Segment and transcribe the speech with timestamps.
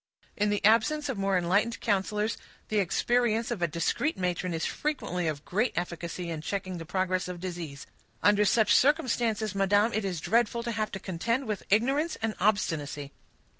[0.35, 2.35] "In the absence of more enlightened counselors,
[2.69, 7.27] the experience of a discreet matron is frequently of great efficacy in checking the progress
[7.27, 7.85] of disease;
[8.23, 13.11] under such circumstances, madam, it is dreadful to have to contend with ignorance and obstinacy."